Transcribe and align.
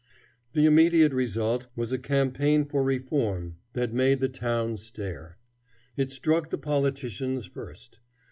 The 0.53 0.65
immediate 0.65 1.13
result 1.13 1.67
was 1.75 1.91
a 1.91 1.99
campaign 1.99 2.65
for 2.65 2.81
reform 2.81 3.57
that 3.73 3.93
made 3.93 4.19
the 4.19 4.29
town 4.29 4.77
stare. 4.77 5.37
It 5.95 6.11
struck 6.11 6.49
the 6.49 6.57
politicians 6.57 7.45
first. 7.45 7.99